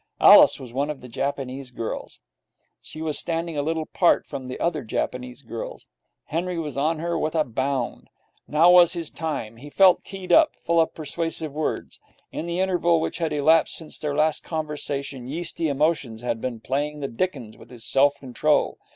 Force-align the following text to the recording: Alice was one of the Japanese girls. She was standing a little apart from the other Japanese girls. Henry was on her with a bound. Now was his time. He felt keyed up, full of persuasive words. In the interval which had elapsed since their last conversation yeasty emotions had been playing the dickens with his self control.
Alice 0.19 0.59
was 0.59 0.73
one 0.73 0.89
of 0.89 1.01
the 1.01 1.07
Japanese 1.07 1.69
girls. 1.69 2.21
She 2.81 3.03
was 3.03 3.19
standing 3.19 3.55
a 3.55 3.61
little 3.61 3.83
apart 3.83 4.25
from 4.25 4.47
the 4.47 4.59
other 4.59 4.83
Japanese 4.83 5.43
girls. 5.43 5.85
Henry 6.23 6.57
was 6.57 6.75
on 6.75 6.97
her 6.97 7.19
with 7.19 7.35
a 7.35 7.43
bound. 7.43 8.09
Now 8.47 8.71
was 8.71 8.93
his 8.93 9.11
time. 9.11 9.57
He 9.57 9.69
felt 9.69 10.03
keyed 10.03 10.31
up, 10.31 10.55
full 10.55 10.79
of 10.81 10.95
persuasive 10.95 11.53
words. 11.53 11.99
In 12.31 12.47
the 12.47 12.57
interval 12.59 12.99
which 12.99 13.19
had 13.19 13.31
elapsed 13.31 13.75
since 13.77 13.99
their 13.99 14.15
last 14.15 14.43
conversation 14.43 15.27
yeasty 15.27 15.67
emotions 15.67 16.21
had 16.23 16.41
been 16.41 16.61
playing 16.61 17.01
the 17.01 17.07
dickens 17.07 17.55
with 17.55 17.69
his 17.69 17.85
self 17.85 18.15
control. 18.17 18.79